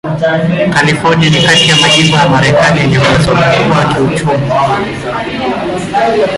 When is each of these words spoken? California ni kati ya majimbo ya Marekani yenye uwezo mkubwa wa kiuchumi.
California 0.77 1.29
ni 1.29 1.41
kati 1.41 1.69
ya 1.69 1.75
majimbo 1.75 2.17
ya 2.17 2.29
Marekani 2.29 2.81
yenye 2.81 2.97
uwezo 2.99 3.33
mkubwa 3.35 3.77
wa 3.77 3.93
kiuchumi. 3.93 4.47